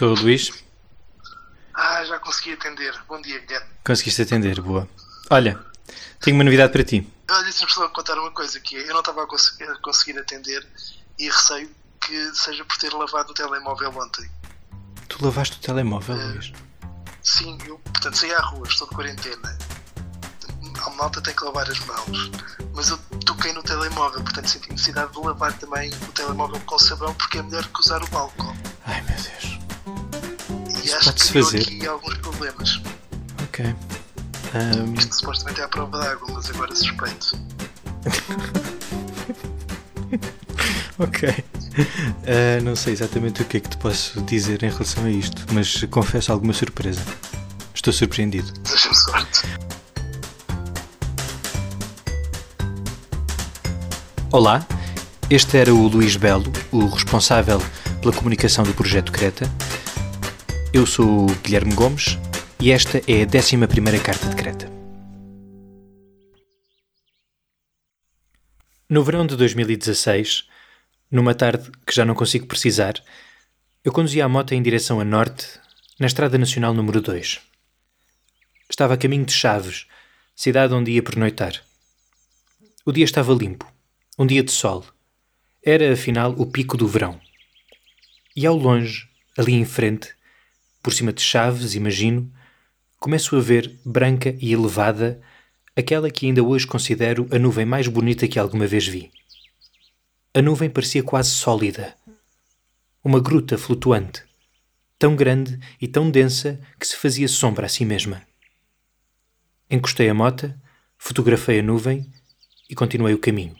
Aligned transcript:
Estou, 0.00 0.14
Luís. 0.14 0.50
Ah, 1.74 2.02
já 2.06 2.18
consegui 2.20 2.54
atender. 2.54 2.98
Bom 3.06 3.20
dia, 3.20 3.38
Guilherme. 3.40 3.68
Conseguiste 3.84 4.22
atender, 4.22 4.58
boa. 4.62 4.88
Olha, 5.28 5.62
tenho 6.20 6.38
uma 6.38 6.44
novidade 6.44 6.72
para 6.72 6.82
ti. 6.82 7.06
Olha, 7.30 7.42
deixa-me 7.42 7.70
só 7.70 7.86
contar 7.90 8.14
uma 8.18 8.30
coisa 8.30 8.58
que 8.60 8.76
eu 8.76 8.94
não 8.94 9.00
estava 9.00 9.24
a 9.24 9.26
conseguir, 9.26 10.18
atender 10.18 10.66
e 11.18 11.26
receio 11.26 11.70
que 12.00 12.34
seja 12.34 12.64
por 12.64 12.78
ter 12.78 12.90
lavado 12.94 13.32
o 13.32 13.34
telemóvel 13.34 13.90
ontem. 13.94 14.26
Tu 15.06 15.22
lavaste 15.22 15.58
o 15.58 15.60
telemóvel, 15.60 16.18
Eh, 16.18 16.24
Luís? 16.32 16.52
Sim, 17.22 17.58
eu, 17.66 17.78
portanto, 17.80 18.14
saí 18.16 18.32
à 18.32 18.40
rua, 18.40 18.66
estou 18.66 18.88
de 18.88 18.94
quarentena. 18.94 19.58
A 20.80 20.90
malta 20.92 21.20
tem 21.20 21.34
que 21.36 21.44
lavar 21.44 21.68
as 21.70 21.78
mãos. 21.80 22.30
Mas 22.74 22.88
eu 22.88 22.96
toquei 23.26 23.52
no 23.52 23.62
telemóvel, 23.62 24.22
portanto 24.22 24.46
senti 24.48 24.70
necessidade 24.70 25.12
de 25.12 25.18
lavar 25.18 25.52
também 25.58 25.90
o 26.08 26.12
telemóvel 26.12 26.58
com 26.60 26.78
sabão 26.78 27.12
porque 27.12 27.36
é 27.36 27.42
melhor 27.42 27.66
que 27.68 27.80
usar 27.80 28.02
o 28.02 28.16
álcool. 28.16 28.56
Acho 31.00 31.10
pode-se 31.12 31.26
que 31.26 31.32
criou 31.32 31.46
fazer. 31.46 31.62
aqui 31.62 31.86
alguns 31.86 32.18
problemas. 32.18 32.80
Ok. 33.44 33.74
Ahm, 34.54 34.94
Isto 34.98 35.14
supostamente 35.16 35.60
é 35.60 35.64
à 35.64 35.68
prova 35.68 35.98
d'água, 35.98 36.28
mas 36.32 36.50
agora 36.50 36.74
suspeito. 36.74 37.38
ok. 40.98 41.44
Ah, 42.26 42.60
não 42.62 42.74
sei 42.76 42.92
exatamente 42.94 43.42
o 43.42 43.44
que 43.44 43.58
é 43.58 43.60
que 43.60 43.68
te 43.68 43.76
posso 43.76 44.20
dizer 44.22 44.62
em 44.62 44.70
relação 44.70 45.04
a 45.04 45.10
isto, 45.10 45.44
mas 45.52 45.84
confesso 45.90 46.32
alguma 46.32 46.52
surpresa. 46.52 47.00
Estou 47.74 47.92
surpreendido. 47.92 48.50
Deseja-me 48.60 48.96
sorte. 48.96 49.42
Olá, 54.32 54.64
este 55.28 55.56
era 55.56 55.74
o 55.74 55.88
Luís 55.88 56.16
Belo, 56.16 56.52
o 56.70 56.86
responsável 56.86 57.60
pela 58.00 58.12
comunicação 58.14 58.64
do 58.64 58.72
Projeto 58.74 59.10
Creta. 59.12 59.50
Eu 60.72 60.86
sou 60.86 61.26
Guilherme 61.42 61.74
Gomes 61.74 62.16
e 62.60 62.70
esta 62.70 62.98
é 62.98 63.24
a 63.24 63.26
11 63.26 64.00
Carta 64.04 64.28
de 64.28 64.36
Creta. 64.36 64.70
No 68.88 69.02
verão 69.02 69.26
de 69.26 69.36
2016, 69.36 70.48
numa 71.10 71.34
tarde 71.34 71.72
que 71.84 71.92
já 71.92 72.04
não 72.04 72.14
consigo 72.14 72.46
precisar, 72.46 72.94
eu 73.82 73.90
conduzia 73.90 74.24
a 74.24 74.28
moto 74.28 74.52
em 74.52 74.62
direção 74.62 75.00
a 75.00 75.04
norte, 75.04 75.58
na 75.98 76.06
Estrada 76.06 76.38
Nacional 76.38 76.72
número 76.72 77.00
2. 77.00 77.40
Estava 78.70 78.94
a 78.94 78.96
caminho 78.96 79.24
de 79.24 79.32
Chaves, 79.32 79.88
cidade 80.36 80.72
onde 80.72 80.92
ia 80.92 81.02
pernoitar. 81.02 81.60
O 82.86 82.92
dia 82.92 83.04
estava 83.04 83.34
limpo, 83.34 83.66
um 84.16 84.24
dia 84.24 84.44
de 84.44 84.52
sol. 84.52 84.84
Era, 85.64 85.92
afinal, 85.92 86.32
o 86.38 86.46
pico 86.46 86.76
do 86.76 86.86
verão. 86.86 87.20
E 88.36 88.46
ao 88.46 88.56
longe, 88.56 89.08
ali 89.36 89.54
em 89.54 89.64
frente, 89.64 90.14
por 90.82 90.92
cima 90.92 91.12
de 91.12 91.22
Chaves, 91.22 91.74
imagino, 91.74 92.32
começo 92.98 93.36
a 93.36 93.40
ver, 93.40 93.78
branca 93.84 94.34
e 94.40 94.52
elevada, 94.52 95.20
aquela 95.76 96.10
que 96.10 96.26
ainda 96.26 96.42
hoje 96.42 96.66
considero 96.66 97.28
a 97.30 97.38
nuvem 97.38 97.64
mais 97.64 97.88
bonita 97.88 98.26
que 98.26 98.38
alguma 98.38 98.66
vez 98.66 98.86
vi. 98.86 99.10
A 100.34 100.40
nuvem 100.40 100.70
parecia 100.70 101.02
quase 101.02 101.30
sólida. 101.30 101.94
Uma 103.02 103.20
gruta 103.20 103.58
flutuante, 103.58 104.22
tão 104.98 105.16
grande 105.16 105.58
e 105.80 105.88
tão 105.88 106.10
densa 106.10 106.60
que 106.78 106.86
se 106.86 106.96
fazia 106.96 107.26
sombra 107.26 107.66
a 107.66 107.68
si 107.68 107.84
mesma. 107.84 108.22
Encostei 109.70 110.08
a 110.08 110.14
mota, 110.14 110.60
fotografei 110.98 111.60
a 111.60 111.62
nuvem 111.62 112.10
e 112.68 112.74
continuei 112.74 113.14
o 113.14 113.18
caminho. 113.18 113.56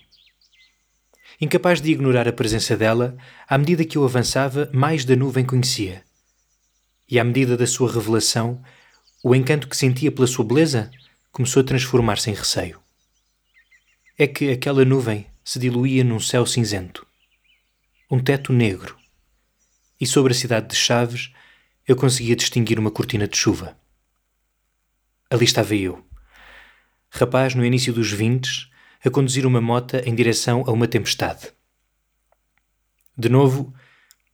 Incapaz 1.40 1.80
de 1.80 1.90
ignorar 1.90 2.28
a 2.28 2.32
presença 2.32 2.76
dela, 2.76 3.16
à 3.48 3.56
medida 3.56 3.84
que 3.84 3.96
eu 3.96 4.04
avançava, 4.04 4.68
mais 4.72 5.04
da 5.04 5.16
nuvem 5.16 5.44
conhecia. 5.44 6.04
E 7.10 7.18
à 7.18 7.24
medida 7.24 7.56
da 7.56 7.66
sua 7.66 7.92
revelação, 7.92 8.62
o 9.22 9.34
encanto 9.34 9.68
que 9.68 9.76
sentia 9.76 10.12
pela 10.12 10.26
sua 10.26 10.44
beleza 10.44 10.90
começou 11.32 11.60
a 11.60 11.64
transformar-se 11.64 12.30
em 12.30 12.34
receio. 12.34 12.80
É 14.16 14.26
que 14.26 14.50
aquela 14.50 14.84
nuvem 14.84 15.26
se 15.44 15.58
diluía 15.58 16.04
num 16.04 16.20
céu 16.20 16.46
cinzento, 16.46 17.06
um 18.10 18.22
teto 18.22 18.52
negro, 18.52 18.96
e 20.00 20.06
sobre 20.06 20.32
a 20.32 20.36
cidade 20.36 20.68
de 20.68 20.76
Chaves 20.76 21.32
eu 21.86 21.96
conseguia 21.96 22.36
distinguir 22.36 22.78
uma 22.78 22.90
cortina 22.90 23.26
de 23.26 23.36
chuva. 23.36 23.76
Ali 25.28 25.44
estava 25.44 25.74
eu, 25.74 26.04
rapaz 27.10 27.54
no 27.54 27.64
início 27.64 27.92
dos 27.92 28.12
vintes, 28.12 28.70
a 29.04 29.10
conduzir 29.10 29.46
uma 29.46 29.60
mota 29.60 30.02
em 30.08 30.14
direção 30.14 30.62
a 30.66 30.70
uma 30.70 30.86
tempestade. 30.86 31.52
De 33.16 33.28
novo, 33.28 33.74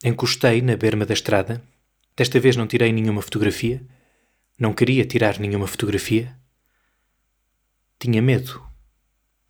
encostei 0.04 0.60
na 0.60 0.76
berma 0.76 1.06
da 1.06 1.14
estrada. 1.14 1.62
Desta 2.16 2.40
vez 2.40 2.56
não 2.56 2.66
tirei 2.66 2.92
nenhuma 2.92 3.20
fotografia. 3.20 3.86
Não 4.58 4.72
queria 4.72 5.04
tirar 5.04 5.38
nenhuma 5.38 5.66
fotografia. 5.66 6.34
Tinha 7.98 8.22
medo. 8.22 8.66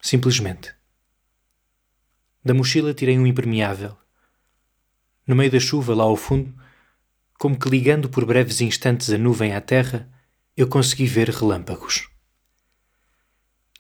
Simplesmente. 0.03 0.75
Da 2.44 2.53
mochila 2.53 2.93
tirei 2.93 3.16
um 3.19 3.27
impermeável. 3.27 3.97
No 5.27 5.37
meio 5.37 5.50
da 5.50 5.60
chuva, 5.60 5.94
lá 5.94 6.04
ao 6.04 6.16
fundo, 6.16 6.54
como 7.38 7.59
que 7.59 7.69
ligando 7.69 8.09
por 8.09 8.25
breves 8.25 8.60
instantes 8.60 9.10
a 9.10 9.19
nuvem 9.19 9.54
à 9.54 9.60
terra, 9.60 10.10
eu 10.56 10.66
consegui 10.66 11.06
ver 11.06 11.28
relâmpagos. 11.28 12.09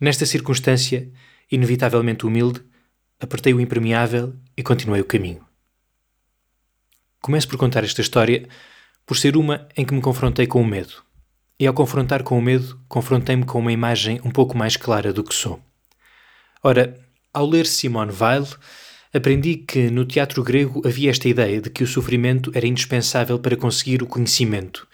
Nesta 0.00 0.26
circunstância, 0.26 1.10
inevitavelmente 1.50 2.26
humilde, 2.26 2.64
apertei 3.18 3.54
o 3.54 3.60
impermeável 3.60 4.36
e 4.56 4.62
continuei 4.62 5.00
o 5.00 5.04
caminho. 5.06 5.44
Começo 7.20 7.48
por 7.48 7.56
contar 7.56 7.82
esta 7.82 8.00
história 8.00 8.48
por 9.06 9.16
ser 9.16 9.36
uma 9.36 9.68
em 9.76 9.84
que 9.84 9.94
me 9.94 10.02
confrontei 10.02 10.46
com 10.46 10.60
o 10.60 10.66
medo. 10.66 10.94
E 11.58 11.66
ao 11.66 11.72
confrontar 11.72 12.22
com 12.22 12.36
o 12.36 12.42
medo, 12.42 12.78
confrontei-me 12.88 13.44
com 13.44 13.60
uma 13.60 13.72
imagem 13.72 14.20
um 14.24 14.30
pouco 14.30 14.58
mais 14.58 14.76
clara 14.76 15.12
do 15.12 15.24
que 15.24 15.34
sou. 15.34 15.58
Ora, 16.62 16.98
ao 17.32 17.46
ler 17.46 17.64
Simone 17.64 18.12
Weil, 18.12 18.46
aprendi 19.14 19.56
que 19.56 19.90
no 19.90 20.04
teatro 20.04 20.42
grego 20.42 20.82
havia 20.84 21.10
esta 21.10 21.28
ideia 21.28 21.60
de 21.60 21.70
que 21.70 21.84
o 21.84 21.86
sofrimento 21.86 22.50
era 22.54 22.66
indispensável 22.66 23.38
para 23.38 23.56
conseguir 23.56 24.02
o 24.02 24.06
conhecimento. 24.06 24.86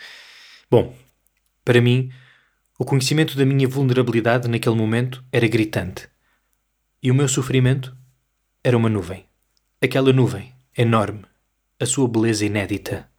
Bom, 0.71 0.94
para 1.65 1.81
mim, 1.81 2.11
o 2.79 2.84
conhecimento 2.84 3.37
da 3.37 3.44
minha 3.44 3.67
vulnerabilidade 3.67 4.49
naquele 4.49 4.77
momento 4.77 5.25
era 5.33 5.49
gritante. 5.49 6.09
E 7.03 7.11
o 7.11 7.15
meu 7.15 7.29
sofrimento 7.29 7.97
era 8.62 8.77
uma 8.77 8.89
nuvem. 8.89 9.25
Aquela 9.81 10.12
nuvem, 10.12 10.53
enorme, 10.77 11.25
a 11.81 11.87
sua 11.87 12.06
beleza 12.06 12.44
inédita. 12.44 13.12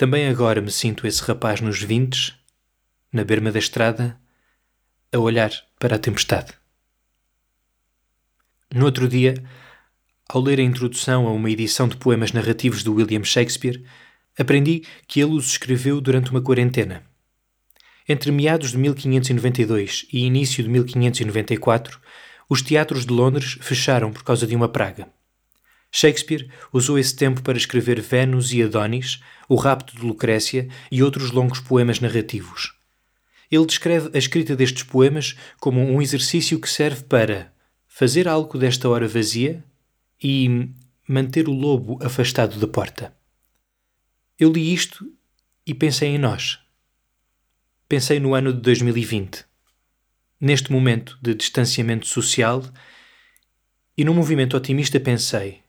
Também 0.00 0.28
agora 0.28 0.62
me 0.62 0.70
sinto 0.70 1.06
esse 1.06 1.22
rapaz 1.24 1.60
nos 1.60 1.82
vintes, 1.82 2.34
na 3.12 3.22
berma 3.22 3.52
da 3.52 3.58
estrada, 3.58 4.18
a 5.12 5.18
olhar 5.18 5.52
para 5.78 5.96
a 5.96 5.98
tempestade. 5.98 6.54
No 8.74 8.86
outro 8.86 9.06
dia, 9.06 9.34
ao 10.26 10.40
ler 10.40 10.58
a 10.58 10.62
introdução 10.62 11.26
a 11.26 11.32
uma 11.32 11.50
edição 11.50 11.86
de 11.86 11.98
poemas 11.98 12.32
narrativos 12.32 12.82
do 12.82 12.94
William 12.94 13.22
Shakespeare, 13.22 13.84
aprendi 14.38 14.84
que 15.06 15.20
ele 15.20 15.34
os 15.34 15.48
escreveu 15.48 16.00
durante 16.00 16.30
uma 16.30 16.40
quarentena. 16.40 17.04
Entre 18.08 18.32
meados 18.32 18.70
de 18.70 18.78
1592 18.78 20.06
e 20.10 20.24
início 20.24 20.62
de 20.64 20.70
1594, 20.70 22.00
os 22.48 22.62
teatros 22.62 23.04
de 23.04 23.12
Londres 23.12 23.58
fecharam 23.60 24.10
por 24.10 24.24
causa 24.24 24.46
de 24.46 24.56
uma 24.56 24.66
praga. 24.66 25.12
Shakespeare 25.92 26.48
usou 26.72 26.98
esse 26.98 27.14
tempo 27.16 27.42
para 27.42 27.58
escrever 27.58 28.00
Vênus 28.00 28.52
e 28.52 28.62
Adonis, 28.62 29.20
O 29.48 29.56
Rapto 29.56 29.96
de 29.96 30.02
Lucrécia 30.02 30.68
e 30.90 31.02
outros 31.02 31.30
longos 31.30 31.60
poemas 31.60 31.98
narrativos. 31.98 32.74
Ele 33.50 33.66
descreve 33.66 34.10
a 34.14 34.18
escrita 34.18 34.54
destes 34.54 34.84
poemas 34.84 35.36
como 35.58 35.80
um 35.80 36.00
exercício 36.00 36.60
que 36.60 36.68
serve 36.68 37.02
para 37.04 37.52
fazer 37.88 38.28
algo 38.28 38.56
desta 38.56 38.88
hora 38.88 39.08
vazia 39.08 39.64
e 40.22 40.70
manter 41.08 41.48
o 41.48 41.52
lobo 41.52 41.98
afastado 42.00 42.60
da 42.60 42.68
porta. 42.68 43.12
Eu 44.38 44.52
li 44.52 44.72
isto 44.72 45.12
e 45.66 45.74
pensei 45.74 46.10
em 46.10 46.18
nós. 46.18 46.60
Pensei 47.88 48.20
no 48.20 48.34
ano 48.34 48.52
de 48.52 48.60
2020, 48.60 49.44
neste 50.40 50.70
momento 50.70 51.18
de 51.20 51.34
distanciamento 51.34 52.06
social, 52.06 52.62
e 53.96 54.04
num 54.04 54.14
movimento 54.14 54.56
otimista 54.56 55.00
pensei: 55.00 55.60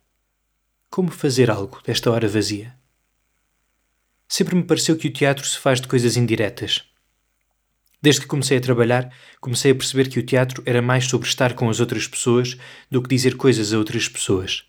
como 0.92 1.10
fazer 1.10 1.50
algo 1.50 1.80
desta 1.86 2.12
hora 2.12 2.28
vazia? 2.28 2.76
Sempre 4.28 4.56
me 4.56 4.64
pareceu 4.64 4.98
que 4.98 5.08
o 5.08 5.14
teatro 5.14 5.48
se 5.48 5.58
faz 5.58 5.80
de 5.80 5.88
coisas 5.88 6.18
indiretas. 6.18 6.84
Desde 8.02 8.20
que 8.20 8.28
comecei 8.28 8.58
a 8.58 8.62
trabalhar, 8.62 9.10
comecei 9.40 9.72
a 9.72 9.76
perceber 9.76 10.10
que 10.10 10.20
o 10.20 10.26
teatro 10.26 10.62
era 10.66 10.82
mais 10.82 11.06
sobre 11.06 11.30
estar 11.30 11.54
com 11.54 11.70
as 11.70 11.80
outras 11.80 12.10
pessoas 12.10 12.58
do 12.90 13.02
que 13.02 13.08
dizer 13.08 13.38
coisas 13.38 13.72
a 13.72 13.78
outras 13.78 14.10
pessoas. 14.10 14.66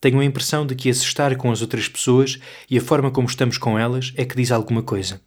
Tenho 0.00 0.18
a 0.18 0.24
impressão 0.24 0.66
de 0.66 0.74
que 0.74 0.88
esse 0.88 1.04
estar 1.04 1.36
com 1.36 1.52
as 1.52 1.62
outras 1.62 1.88
pessoas 1.88 2.40
e 2.68 2.76
a 2.76 2.80
forma 2.80 3.12
como 3.12 3.28
estamos 3.28 3.56
com 3.56 3.78
elas 3.78 4.12
é 4.16 4.24
que 4.24 4.34
diz 4.34 4.50
alguma 4.50 4.82
coisa. 4.82 5.20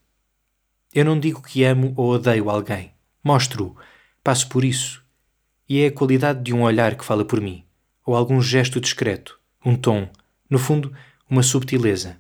Eu 0.94 1.06
não 1.06 1.18
digo 1.18 1.42
que 1.42 1.64
amo 1.64 1.94
ou 1.96 2.10
odeio 2.10 2.50
alguém. 2.50 2.92
Mostro-o, 3.24 3.78
passo 4.22 4.50
por 4.50 4.66
isso. 4.66 5.02
E 5.70 5.80
é 5.80 5.88
a 5.88 5.92
qualidade 5.94 6.44
de 6.44 6.54
um 6.54 6.64
olhar 6.64 6.98
que 6.98 7.06
fala 7.06 7.24
por 7.24 7.40
mim, 7.40 7.64
ou 8.06 8.14
algum 8.18 8.42
gesto 8.42 8.82
discreto, 8.82 9.40
um 9.66 9.78
tom, 9.78 10.10
no 10.50 10.60
fundo, 10.60 10.96
uma 11.30 11.44
subtileza. 11.44 12.18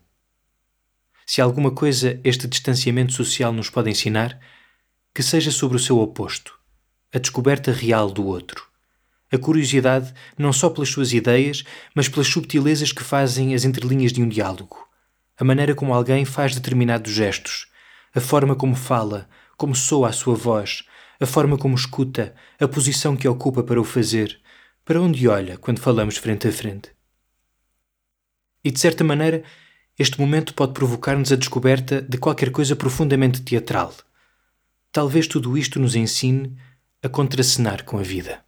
Se 1.26 1.42
alguma 1.42 1.72
coisa 1.72 2.20
este 2.24 2.48
distanciamento 2.48 3.14
social 3.14 3.52
nos 3.52 3.70
pode 3.70 3.90
ensinar, 3.90 4.40
que 5.14 5.24
seja 5.24 5.52
sobre 5.52 5.78
o 5.78 5.80
seu 5.80 6.00
oposto, 6.00 6.54
a 7.14 7.20
descoberta 7.20 7.72
real 7.72 8.12
do 8.12 8.26
outro. 8.26 8.68
A 9.32 9.38
curiosidade 9.38 10.14
não 10.38 10.54
só 10.54 10.70
pelas 10.70 10.90
suas 10.90 11.14
ideias, 11.14 11.64
mas 11.96 12.08
pelas 12.08 12.28
subtilezas 12.28 12.92
que 12.92 13.04
fazem 13.04 13.56
as 13.56 13.64
entrelinhas 13.64 14.14
de 14.14 14.22
um 14.22 14.30
diálogo. 14.30 14.88
A 15.38 15.44
maneira 15.44 15.74
como 15.74 15.94
alguém 15.94 16.26
faz 16.26 16.54
determinados 16.54 17.12
gestos, 17.12 17.68
a 18.14 18.22
forma 18.22 18.56
como 18.56 18.76
fala, 18.76 19.28
como 19.58 19.76
soa 19.76 20.10
a 20.10 20.14
sua 20.14 20.36
voz, 20.36 20.84
a 21.20 21.26
forma 21.26 21.58
como 21.58 21.76
escuta, 21.76 22.36
a 22.60 22.68
posição 22.68 23.16
que 23.16 23.28
ocupa 23.28 23.64
para 23.64 23.80
o 23.80 23.84
fazer, 23.84 24.40
para 24.84 25.02
onde 25.02 25.28
olha 25.28 25.58
quando 25.58 25.80
falamos 25.80 26.18
frente 26.18 26.48
a 26.48 26.52
frente. 26.52 26.95
E 28.66 28.72
de 28.72 28.80
certa 28.80 29.04
maneira, 29.04 29.44
este 29.98 30.20
momento 30.20 30.56
pode 30.56 30.74
provocar-nos 30.74 31.32
a 31.32 31.36
descoberta 31.36 32.02
de 32.02 32.18
qualquer 32.18 32.50
coisa 32.50 32.76
profundamente 32.76 33.44
teatral. 33.44 33.94
Talvez 34.92 35.28
tudo 35.28 35.56
isto 35.56 35.80
nos 35.80 35.96
ensine 35.96 36.58
a 37.04 37.08
contracenar 37.08 37.84
com 37.86 38.00
a 38.00 38.02
vida. 38.02 38.44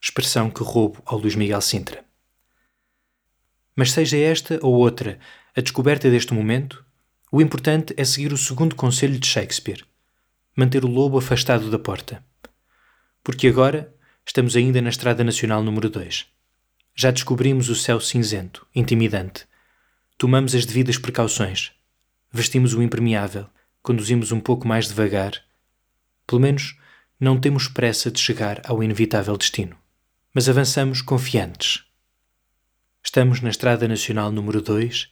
Expressão 0.00 0.48
que 0.50 0.62
roubo 0.62 1.02
ao 1.04 1.18
Luís 1.18 1.34
Miguel 1.34 1.60
Sintra. 1.60 2.04
Mas 3.74 3.90
seja 3.90 4.16
esta 4.16 4.60
ou 4.62 4.74
outra 4.74 5.18
a 5.56 5.60
descoberta 5.60 6.08
deste 6.08 6.32
momento, 6.32 6.84
o 7.32 7.42
importante 7.42 7.92
é 7.96 8.04
seguir 8.04 8.32
o 8.32 8.38
segundo 8.38 8.76
conselho 8.76 9.18
de 9.18 9.26
Shakespeare: 9.26 9.84
manter 10.56 10.84
o 10.84 10.88
lobo 10.88 11.18
afastado 11.18 11.68
da 11.72 11.78
porta. 11.78 12.24
Porque 13.24 13.48
agora 13.48 13.92
estamos 14.24 14.54
ainda 14.54 14.80
na 14.80 14.90
Estrada 14.90 15.24
Nacional 15.24 15.60
número 15.64 15.90
2. 15.90 16.39
Já 17.00 17.10
descobrimos 17.10 17.70
o 17.70 17.74
céu 17.74 17.98
cinzento, 17.98 18.66
intimidante. 18.74 19.46
Tomamos 20.18 20.54
as 20.54 20.66
devidas 20.66 20.98
precauções. 20.98 21.72
Vestimos 22.30 22.74
o 22.74 22.82
impermeável, 22.82 23.46
conduzimos 23.82 24.32
um 24.32 24.40
pouco 24.40 24.68
mais 24.68 24.88
devagar 24.88 25.42
pelo 26.30 26.42
menos, 26.42 26.78
não 27.18 27.40
temos 27.40 27.66
pressa 27.66 28.08
de 28.08 28.20
chegar 28.20 28.62
ao 28.64 28.84
inevitável 28.84 29.36
destino. 29.36 29.76
Mas 30.32 30.48
avançamos 30.48 31.02
confiantes. 31.02 31.82
Estamos 33.02 33.40
na 33.40 33.50
Estrada 33.50 33.88
Nacional 33.88 34.30
número 34.30 34.62
2 34.62 35.10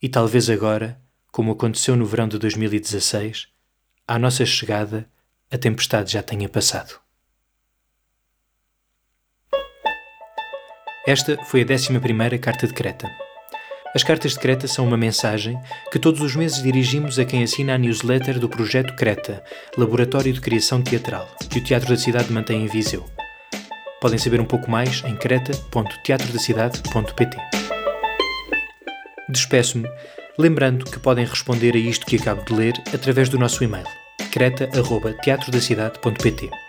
e 0.00 0.08
talvez 0.08 0.48
agora, 0.48 1.02
como 1.32 1.50
aconteceu 1.50 1.96
no 1.96 2.06
verão 2.06 2.28
de 2.28 2.38
2016, 2.38 3.48
à 4.06 4.20
nossa 4.20 4.46
chegada 4.46 5.10
a 5.50 5.58
tempestade 5.58 6.12
já 6.12 6.22
tenha 6.22 6.48
passado. 6.48 7.05
Esta 11.06 11.38
foi 11.44 11.62
a 11.62 11.64
11 11.64 11.98
Carta 12.40 12.66
de 12.66 12.74
Creta. 12.74 13.08
As 13.94 14.02
cartas 14.02 14.32
de 14.32 14.40
Creta 14.40 14.66
são 14.66 14.84
uma 14.84 14.96
mensagem 14.96 15.56
que 15.92 16.00
todos 16.00 16.20
os 16.20 16.34
meses 16.34 16.60
dirigimos 16.60 17.20
a 17.20 17.24
quem 17.24 17.44
assina 17.44 17.76
a 17.76 17.78
newsletter 17.78 18.40
do 18.40 18.48
Projeto 18.48 18.96
Creta, 18.96 19.40
Laboratório 19.78 20.32
de 20.32 20.40
Criação 20.40 20.82
Teatral, 20.82 21.28
que 21.48 21.60
o 21.60 21.62
Teatro 21.62 21.90
da 21.90 21.96
Cidade 21.96 22.32
mantém 22.32 22.64
em 22.64 22.66
Viseu. 22.66 23.06
Podem 24.00 24.18
saber 24.18 24.40
um 24.40 24.44
pouco 24.44 24.68
mais 24.68 25.04
em 25.04 25.14
creta.teatrodacidade.pt. 25.14 27.36
Despeço-me, 29.28 29.88
lembrando 30.36 30.86
que 30.86 30.98
podem 30.98 31.24
responder 31.24 31.76
a 31.76 31.78
isto 31.78 32.04
que 32.04 32.16
acabo 32.16 32.44
de 32.44 32.52
ler 32.52 32.74
através 32.92 33.28
do 33.28 33.38
nosso 33.38 33.62
e-mail 33.62 33.86
creta.teatrodacidade.pt. 34.32 36.65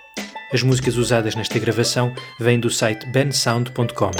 As 0.52 0.64
músicas 0.64 0.96
usadas 0.96 1.36
nesta 1.36 1.60
gravação 1.60 2.14
vêm 2.40 2.58
do 2.58 2.70
site 2.70 3.06
bensound.com. 3.08 4.12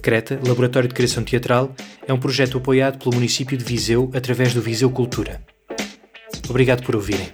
Creta, 0.00 0.38
Laboratório 0.46 0.88
de 0.88 0.94
Criação 0.94 1.24
Teatral, 1.24 1.74
é 2.06 2.12
um 2.12 2.18
projeto 2.18 2.58
apoiado 2.58 2.98
pelo 2.98 3.14
município 3.14 3.58
de 3.58 3.64
Viseu 3.64 4.10
através 4.14 4.54
do 4.54 4.62
Viseu 4.62 4.90
Cultura. 4.90 5.42
Obrigado 6.48 6.84
por 6.84 6.94
ouvirem. 6.94 7.28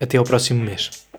Até 0.00 0.18
ao 0.18 0.24
próximo 0.24 0.64
mês. 0.64 1.11